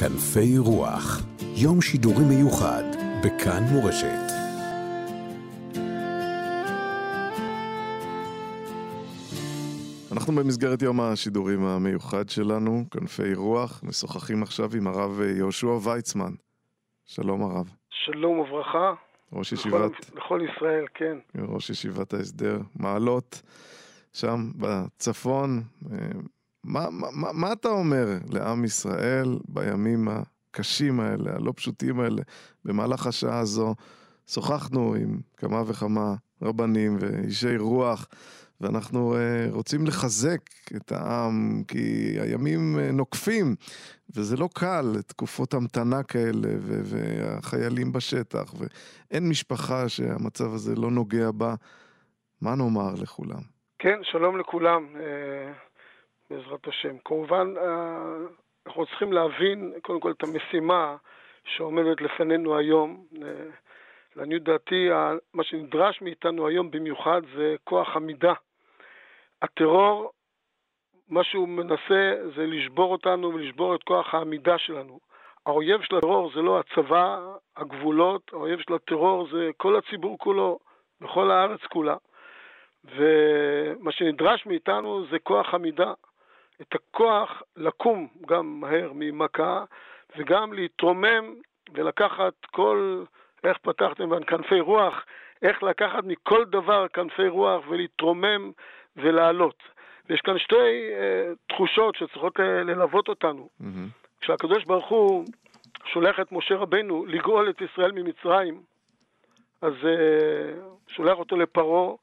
[0.00, 1.22] כנפי רוח,
[1.54, 2.82] יום שידורי מיוחד
[3.24, 4.26] בכאן מורשת.
[10.12, 16.32] אנחנו במסגרת יום השידורים המיוחד שלנו, כנפי רוח, משוחחים עכשיו עם הרב יהושע ויצמן.
[17.04, 17.70] שלום הרב.
[17.90, 18.94] שלום וברכה.
[19.32, 19.92] ראש ישיבת...
[20.14, 21.18] לכל ישראל, כן.
[21.38, 23.42] ראש ישיבת ההסדר, מעלות,
[24.12, 25.62] שם בצפון.
[26.66, 32.22] מה, מה, מה אתה אומר לעם ישראל בימים הקשים האלה, הלא פשוטים האלה?
[32.64, 33.74] במהלך השעה הזו
[34.26, 38.08] שוחחנו עם כמה וכמה רבנים ואישי רוח,
[38.60, 40.40] ואנחנו uh, רוצים לחזק
[40.76, 43.54] את העם, כי הימים uh, נוקפים,
[44.16, 51.30] וזה לא קל, תקופות המתנה כאלה, ו- והחיילים בשטח, ואין משפחה שהמצב הזה לא נוגע
[51.30, 51.54] בה.
[52.42, 53.40] מה נאמר לכולם?
[53.78, 54.86] כן, שלום לכולם.
[54.94, 55.66] Uh...
[56.30, 56.98] בעזרת השם.
[57.04, 58.16] כמובן, אה,
[58.66, 60.96] אנחנו צריכים להבין קודם כל את המשימה
[61.44, 63.06] שעומדת לפנינו היום.
[63.22, 63.50] אה,
[64.16, 64.88] לעניות דעתי,
[65.34, 68.32] מה שנדרש מאיתנו היום במיוחד זה כוח עמידה.
[69.42, 70.10] הטרור,
[71.08, 75.00] מה שהוא מנסה זה לשבור אותנו ולשבור את כוח העמידה שלנו.
[75.46, 77.18] האויב של הטרור זה לא הצבא,
[77.56, 80.58] הגבולות, האויב של הטרור זה כל הציבור כולו,
[81.00, 81.96] בכל הארץ כולה.
[82.84, 85.92] ומה שנדרש מאיתנו זה כוח עמידה.
[86.62, 89.64] את הכוח לקום גם מהר ממכה
[90.16, 91.34] וגם להתרומם
[91.74, 93.04] ולקחת כל,
[93.44, 95.04] איך פתחתם כאן, כנפי רוח,
[95.42, 98.50] איך לקחת מכל דבר כנפי רוח ולהתרומם
[98.96, 99.62] ולעלות.
[100.08, 103.48] ויש כאן שתי uh, תחושות שצריכות uh, ללוות אותנו.
[103.60, 103.64] Mm-hmm.
[104.20, 105.24] כשהקדוש ברוך הוא
[105.84, 108.60] שולח את משה רבנו לגאול את ישראל ממצרים,
[109.62, 111.94] אז uh, שולח אותו לפרעה,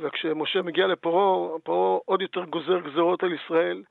[0.00, 3.82] וכשמשה מגיע לפרעה, פרעה עוד יותר גוזר גזרות על ישראל,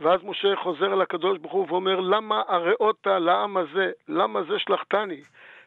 [0.00, 3.90] ואז משה חוזר אל הקדוש ברוך הוא ואומר, למה הראות לעם הזה?
[4.08, 5.20] למה זה שלחתני?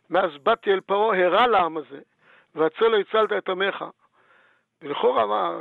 [0.10, 2.00] מאז באתי אל פרעה, הרע לעם הזה,
[2.56, 3.86] והצלע הצלת את עמך.
[4.82, 5.58] ולכאורה, מה,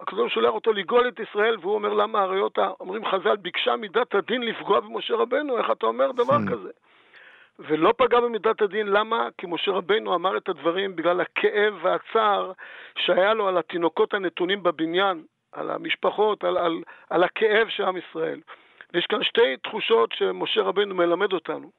[0.00, 4.42] הקדוש שולח אותו לגאול את ישראל, והוא אומר, למה הראיות, אומרים חז"ל, ביקשה מידת הדין
[4.42, 6.50] לפגוע במשה רבנו, איך אתה אומר דבר hmm.
[6.50, 6.70] כזה?
[7.58, 9.28] ולא פגע במידת הדין, למה?
[9.38, 12.52] כי משה רבנו אמר את הדברים בגלל הכאב והצער
[12.98, 18.40] שהיה לו על התינוקות הנתונים בבניין, על המשפחות, על, על, על הכאב של עם ישראל.
[18.94, 21.70] ויש כאן שתי תחושות שמשה רבנו מלמד אותנו.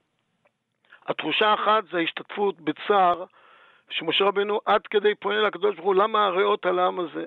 [1.08, 3.24] התחושה האחת זה ההשתתפות בצער,
[3.90, 7.26] שמשה רבנו עד כדי פונה לקדוש ברוך הוא, למה הריאות על העם הזה?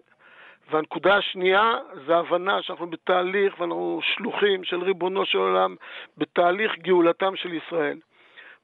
[0.71, 1.75] והנקודה השנייה
[2.07, 5.77] זה ההבנה שאנחנו בתהליך ואנחנו שלוחים של ריבונו של עולם
[6.19, 7.99] בתהליך גאולתם של ישראל.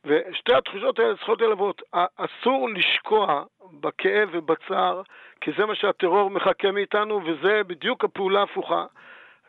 [0.05, 1.83] ושתי התחושות האלה צריכות ללוות.
[1.93, 3.45] אסור לשקוע
[3.81, 5.03] בכאב ובצער,
[5.41, 8.87] כי זה מה שהטרור מחכה מאיתנו, וזה בדיוק הפעולה ההפוכה.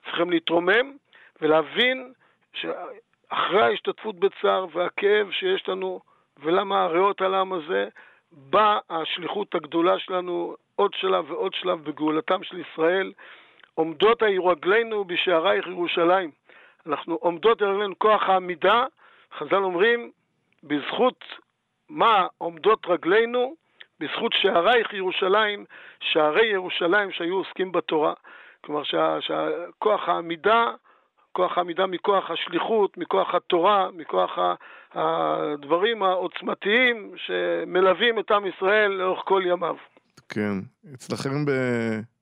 [0.05, 0.91] צריכים להתרומם
[1.41, 2.13] ולהבין
[2.53, 5.99] שאחרי ההשתתפות בצער והכאב שיש לנו,
[6.43, 7.87] ולמה הריאות על העם הזה,
[8.31, 13.11] באה השליחות הגדולה שלנו, עוד שלב ועוד שלב בגאולתם של ישראל.
[13.73, 16.31] עומדות רגלינו בשערייך ירושלים.
[16.87, 18.85] אנחנו עומדות על רגלינו כוח העמידה,
[19.37, 20.11] חז"ל אומרים,
[20.63, 21.25] בזכות
[21.89, 23.55] מה עומדות רגלינו?
[23.99, 25.65] בזכות שערייך ירושלים,
[25.99, 28.13] שערי ירושלים שהיו עוסקים בתורה.
[28.61, 28.81] כלומר
[29.19, 30.65] שכוח העמידה,
[31.31, 34.31] כוח העמידה מכוח השליחות, מכוח התורה, מכוח
[34.93, 39.75] הדברים העוצמתיים שמלווים את עם ישראל לאורך כל ימיו.
[40.29, 40.53] כן,
[40.93, 41.45] אצלכם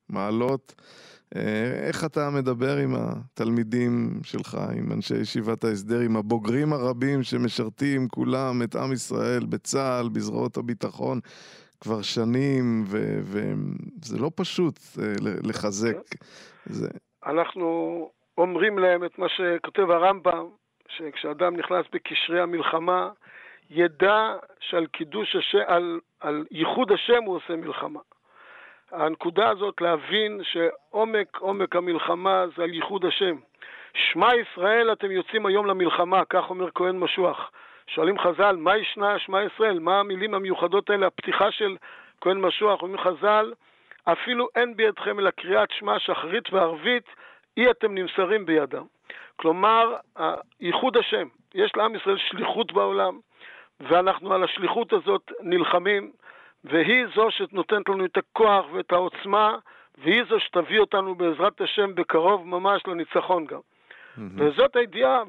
[0.10, 0.76] במעלות
[1.88, 8.62] איך אתה מדבר עם התלמידים שלך, עם אנשי ישיבת ההסדר, עם הבוגרים הרבים שמשרתים כולם
[8.64, 11.20] את עם ישראל בצה"ל, בזרועות הביטחון,
[11.82, 12.84] כבר שנים,
[13.22, 15.98] וזה לא פשוט אה, לחזק.
[16.66, 16.88] זה...
[17.26, 20.46] אנחנו אומרים להם את מה שכותב הרמב"ם,
[20.90, 23.10] שכשאדם נכנס בקשרי המלחמה,
[23.70, 28.00] ידע שעל קידוש השם, על, על ייחוד השם הוא עושה מלחמה.
[28.92, 33.36] הנקודה הזאת להבין שעומק עומק המלחמה זה על ייחוד השם.
[33.94, 37.52] שמע ישראל אתם יוצאים היום למלחמה, כך אומר כהן משוח.
[37.88, 39.80] שואלים חז"ל, מה ישנה שמע ישראל?
[39.80, 41.78] מה המילים המיוחדות האלה, הפתיחה של
[42.22, 42.82] כהן משוח?
[42.82, 43.54] אומרים חז"ל,
[44.04, 47.04] אפילו אין בידכם אלא קריאת שמע שחרית וערבית,
[47.58, 48.84] אי אתם נמסרים בידם.
[49.36, 49.96] כלומר,
[50.60, 53.20] ייחוד השם, יש לעם ישראל שליחות בעולם,
[53.80, 56.12] ואנחנו על השליחות הזאת נלחמים.
[56.64, 59.58] והיא זו שנותנת לנו את הכוח ואת העוצמה,
[59.98, 63.60] והיא זו שתביא אותנו בעזרת השם בקרוב ממש לניצחון גם.
[63.60, 64.22] Mm-hmm.
[64.36, 65.24] וזאת הידיעה,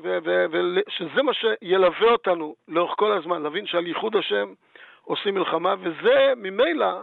[0.89, 4.53] שזה מה שילווה אותנו לאורך כל הזמן, להבין שעל ייחוד השם
[5.05, 7.01] עושים מלחמה, וזה ממילא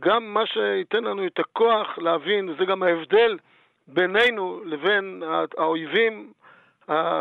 [0.00, 3.38] גם מה שייתן לנו את הכוח להבין, זה גם ההבדל
[3.86, 5.22] בינינו לבין
[5.58, 6.32] האויבים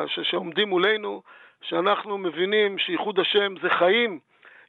[0.08, 1.22] שעומדים מולנו,
[1.62, 4.20] שאנחנו מבינים שייחוד השם זה חיים,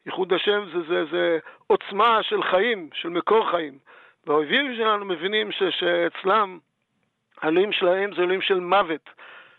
[0.06, 3.78] ייחוד השם זה, זה, זה עוצמה של חיים, של מקור חיים.
[4.26, 6.58] והאויבים שלנו מבינים ש, שאצלם,
[7.40, 9.10] האלוהים שלהם זה אלוהים של מוות,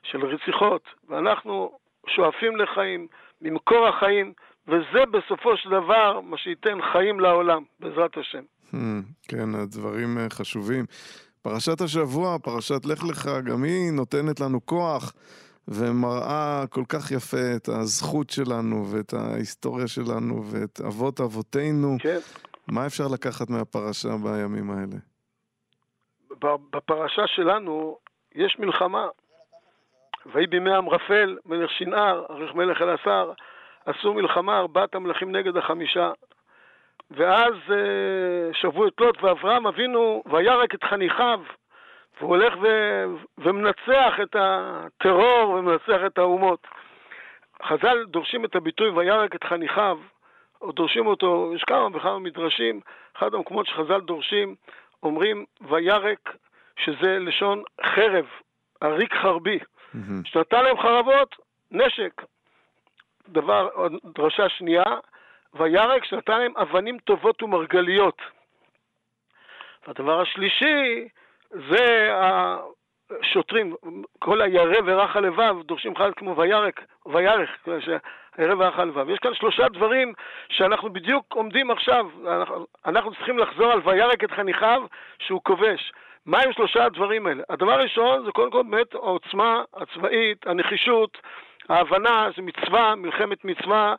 [0.04, 1.72] של רציחות, ואנחנו
[2.08, 3.08] שואפים לחיים,
[3.42, 4.34] ממקור החיים,
[4.68, 8.44] וזה בסופו של דבר מה שייתן חיים לעולם, בעזרת השם.
[8.72, 8.78] Hmm,
[9.28, 10.86] כן, הדברים אה, חשובים.
[11.42, 15.14] פרשת השבוע, פרשת לך לך, גם היא נותנת לנו כוח
[15.68, 21.98] ומראה כל כך יפה את הזכות שלנו ואת ההיסטוריה שלנו ואת אבות אבותינו.
[22.00, 22.20] כן.
[22.68, 24.98] מה אפשר לקחת מהפרשה בימים האלה?
[26.72, 27.98] בפרשה שלנו
[28.36, 29.08] יש מלחמה.
[30.26, 33.32] ויהי בימי אמרפל, מלך שנער, אריך מלך אלעשר,
[33.86, 36.12] עשו מלחמה ארבעת המלכים נגד החמישה.
[37.12, 41.40] ואז אה, שבו את לוט ואברהם אבינו, וירק את חניכיו,
[42.18, 42.68] והוא הולך ו...
[43.38, 46.68] ומנצח את הטרור ומנצח את האומות.
[47.64, 50.00] חז"ל דורשים את הביטוי וירק את חניכיו,
[50.62, 52.80] או דורשים אותו, יש כמה וכמה מדרשים,
[53.18, 54.56] אחד המקומות שחז"ל דורשים,
[55.04, 56.36] אומרים וירק,
[56.78, 58.26] שזה לשון חרב,
[58.84, 59.60] אריק חרבי.
[59.60, 59.98] Mm-hmm.
[60.26, 61.36] שנתן להם חרבות,
[61.72, 62.22] נשק.
[63.28, 63.70] דבר,
[64.16, 64.84] דרשה שנייה,
[65.54, 68.22] וירק שנתן להם אבנים טובות ומרגליות.
[69.88, 71.08] והדבר השלישי
[71.54, 72.10] זה
[73.22, 73.76] השוטרים,
[74.20, 77.50] כל הירא ורך הלבב דורשים חד כמו וירק, וירך,
[78.38, 79.10] הירא ורך הלבב.
[79.10, 80.14] יש כאן שלושה דברים
[80.50, 84.84] שאנחנו בדיוק עומדים עכשיו, אנחנו, אנחנו צריכים לחזור על וירק את חניכיו
[85.20, 85.92] שהוא כובש.
[86.26, 87.44] מה הם שלושה הדברים האלה?
[87.50, 91.18] הדבר הראשון זה קודם כל באמת העוצמה הצבאית, הנחישות,
[91.70, 93.96] ההבנה, זה מצווה, מלחמת מצווה,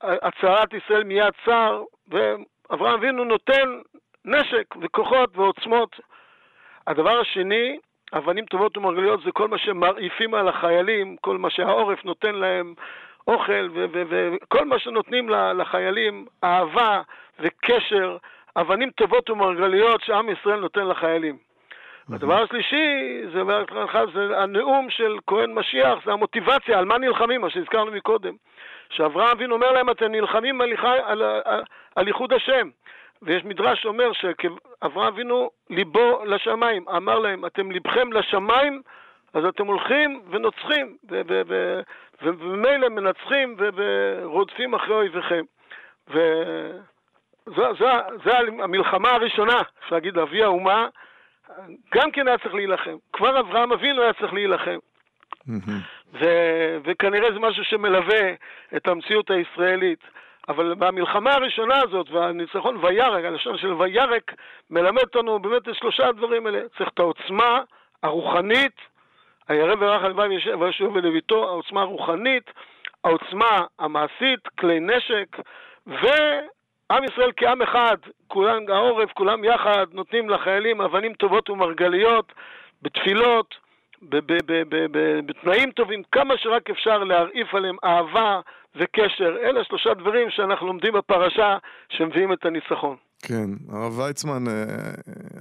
[0.00, 3.80] הצהרת ישראל מיד צר, ואברהם אבינו נותן
[4.24, 6.00] נשק וכוחות ועוצמות.
[6.86, 7.78] הדבר השני,
[8.14, 12.74] אבנים טובות ומרגליות זה כל מה שמרעיפים על החיילים, כל מה שהעורף נותן להם,
[13.28, 17.02] אוכל וכל מה שנותנים לחיילים, אהבה
[17.40, 18.16] וקשר,
[18.56, 21.36] אבנים טובות ומרגליות שעם ישראל נותן לחיילים.
[22.12, 23.42] הדבר השלישי, זה,
[24.14, 28.34] זה הנאום של כהן משיח, זה המוטיבציה, על מה נלחמים, מה שהזכרנו מקודם.
[28.90, 31.62] שאברהם אבינו אומר להם, אתם נלחמים על, על, על,
[31.96, 32.68] על איחוד השם.
[33.22, 38.82] ויש מדרש שאומר שאברהם אבינו ליבו לשמיים, אמר להם, אתם ליבכם לשמיים,
[39.34, 40.96] אז אתם הולכים ונוצחים,
[42.22, 45.44] וממילא מנצחים ורודפים אחרי אויביכם.
[47.46, 47.86] וזו
[48.62, 50.88] המלחמה הראשונה, אפשר להגיד, אבי האומה,
[51.94, 52.96] גם כן היה צריך להילחם.
[53.12, 54.78] כבר אברהם אבינו היה צריך להילחם.
[56.12, 58.32] ו- וכנראה זה משהו שמלווה
[58.76, 60.00] את המציאות הישראלית.
[60.48, 64.32] אבל במלחמה הראשונה הזאת, והניצחון וירק, הלשון של וירק,
[64.70, 66.60] מלמד אותנו באמת את שלושה הדברים האלה.
[66.78, 67.60] צריך את העוצמה
[68.02, 68.76] הרוחנית,
[69.48, 70.28] הירא ורך הלוואי
[70.60, 72.50] וישוב ולביתו, העוצמה הרוחנית,
[73.04, 75.36] העוצמה המעשית, כלי נשק,
[75.86, 77.96] ועם ישראל כעם אחד,
[78.28, 82.32] כולם העורף, כולם יחד, נותנים לחיילים אבנים טובות ומרגליות,
[82.82, 83.54] בתפילות,
[85.26, 88.40] בתנאים טובים, כמה שרק אפשר להרעיף עליהם אהבה
[88.80, 89.36] וקשר.
[89.42, 91.58] אלה שלושה דברים שאנחנו לומדים בפרשה
[91.88, 92.96] שמביאים את הניצחון.
[93.22, 94.54] כן, הרב ויצמן, אה,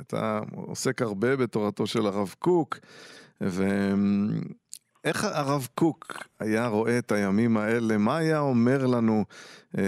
[0.02, 2.78] אתה עוסק הרבה בתורתו של הרב קוק,
[3.42, 6.06] ואיך הרב קוק
[6.40, 7.98] היה רואה את הימים האלה?
[7.98, 9.26] מה היה אומר לנו
[9.78, 9.84] אה,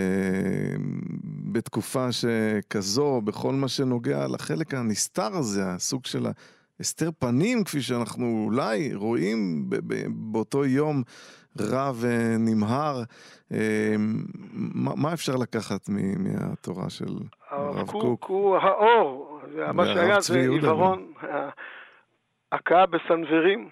[1.51, 6.25] בתקופה שכזו, בכל מה שנוגע לחלק הנסתר הזה, הסוג של
[6.80, 9.70] הסתר פנים, כפי שאנחנו אולי רואים
[10.10, 11.04] באותו יום
[11.62, 13.04] רע ונמהר.
[13.52, 13.58] אמ,
[14.74, 17.14] מה אפשר לקחת מהתורה של
[17.50, 18.26] הרב קוק?
[18.26, 19.40] הוא האור,
[19.74, 21.14] מה שהיה זה עיוורון,
[22.52, 23.70] הכאה בסנוורים,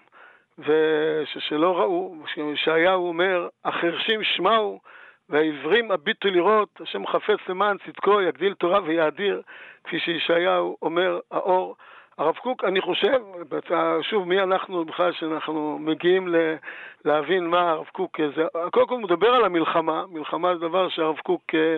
[0.59, 4.79] ושלא ראו, שישעיהו אומר, החרשים שמעו
[5.29, 9.41] והעברים הביטו לראות, השם חפץ למען צדקו, יגדיל תורה ויאדיר,
[9.83, 11.75] כפי שישעיהו אומר, האור.
[12.17, 13.19] הרב קוק, אני חושב,
[14.01, 16.55] שוב, מי אנחנו בכלל שאנחנו מגיעים ל,
[17.05, 21.17] להבין מה הרב קוק זה, קודם כל הוא מדבר על המלחמה, מלחמה זה דבר שהרב
[21.17, 21.77] קוק אה,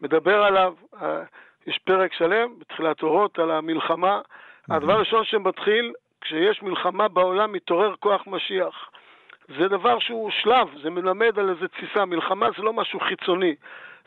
[0.00, 1.22] מדבר עליו, אה,
[1.66, 4.20] יש פרק שלם בתחילת אורות על המלחמה.
[4.70, 8.90] הדבר הראשון שמתחיל, כשיש מלחמה בעולם מתעורר כוח משיח.
[9.58, 12.04] זה דבר שהוא שלב, זה מלמד על איזה תסיסה.
[12.04, 13.54] מלחמה זה לא משהו חיצוני,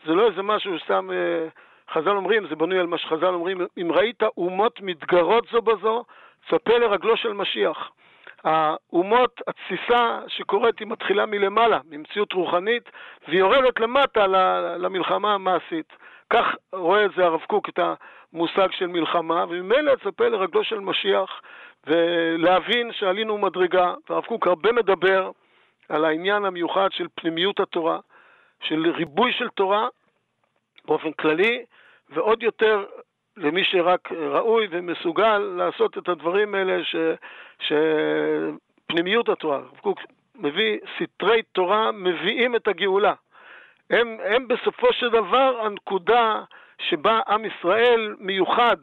[0.05, 1.09] זה לא איזה משהו סתם...
[1.12, 1.48] אה,
[1.93, 6.03] חז"ל אומרים, זה בנוי על מה שחז"ל אומרים, אם ראית אומות מתגרות זו בזו,
[6.50, 7.91] צפה לרגלו של משיח.
[8.43, 12.89] האומות, התסיסה שקורית היא מתחילה מלמעלה, ממציאות רוחנית,
[13.27, 14.27] והיא יורדת למטה
[14.77, 15.93] למלחמה המעשית.
[16.29, 17.79] כך רואה את זה הרב קוק, את
[18.34, 21.41] המושג של מלחמה, וממילא צפה לרגלו של משיח,
[21.88, 25.31] ולהבין שעלינו מדרגה, והרב קוק הרבה מדבר
[25.89, 28.00] על העניין המיוחד של פנימיות התורה,
[28.62, 29.88] של ריבוי של תורה
[30.86, 31.65] באופן כללי,
[32.09, 32.86] ועוד יותר
[33.38, 36.95] למי שרק ראוי ומסוגל לעשות את הדברים האלה ש...
[37.59, 39.62] שפנימיות התורה.
[39.81, 40.00] קוק
[40.36, 43.13] מביא סתרי תורה, מביאים את הגאולה.
[43.89, 46.43] הם, הם בסופו של דבר הנקודה
[46.81, 48.77] שבה עם ישראל מיוחד.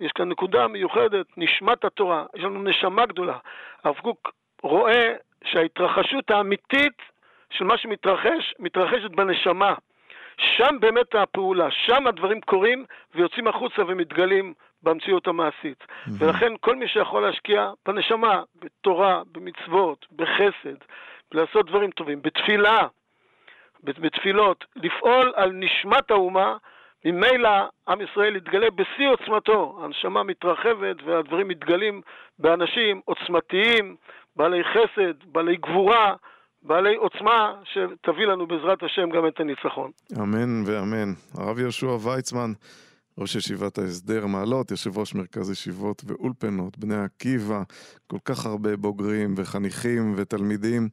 [0.00, 3.38] יש כאן נקודה מיוחדת, נשמת התורה, יש לנו נשמה גדולה.
[3.84, 5.14] הרב קוק רואה
[5.44, 7.02] שההתרחשות האמיתית
[7.50, 9.74] של מה שמתרחש, מתרחשת בנשמה.
[10.38, 15.82] שם באמת הפעולה, שם הדברים קורים ויוצאים החוצה ומתגלים במציאות המעשית.
[15.82, 16.10] Mm-hmm.
[16.18, 20.76] ולכן כל מי שיכול להשקיע בנשמה, בתורה, במצוות, בחסד,
[21.32, 22.86] לעשות דברים טובים, בתפילה,
[23.84, 26.56] בתפילות, לפעול על נשמת האומה,
[27.04, 29.78] ממילא עם ישראל יתגלה בשיא עוצמתו.
[29.82, 32.00] הנשמה מתרחבת והדברים מתגלים
[32.38, 33.96] באנשים עוצמתיים,
[34.36, 36.14] בעלי חסד, בעלי גבורה,
[36.64, 39.90] בעלי עוצמה, שתביא לנו בעזרת השם גם את הניצחון.
[40.18, 41.12] אמן ואמן.
[41.38, 42.52] הרב יהושע ויצמן,
[43.18, 47.62] ראש ישיבת ההסדר מעלות, יושב ראש מרכז ישיבות ואולפנות, בני עקיבא,
[48.06, 50.88] כל כך הרבה בוגרים וחניכים ותלמידים.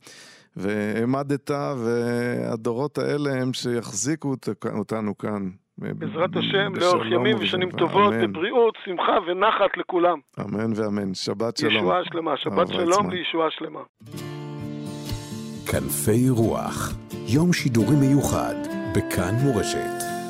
[0.55, 4.35] והעמדת, והדורות האלה הם שיחזיקו
[4.77, 5.49] אותנו כאן.
[5.77, 10.19] בעזרת השם, לאורך ימים ושנים טובות, בבריאות, שמחה ונחת לכולם.
[10.39, 11.13] אמן ואמן.
[11.13, 11.73] שבת שלום.
[11.73, 12.37] ישועה שלמה.
[12.37, 13.79] שבת שלום לישועה שלמה.
[15.71, 16.93] כנפי רוח,
[17.27, 18.55] יום שידורי מיוחד,
[18.95, 20.20] בכאן מורשת.